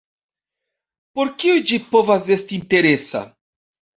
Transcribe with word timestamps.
Por 1.19 1.29
kiuj 1.43 1.59
ĝi 1.71 1.79
povas 1.91 2.31
esti 2.37 2.57
interesa? 2.61 3.21